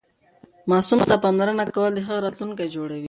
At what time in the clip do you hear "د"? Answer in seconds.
1.93-1.99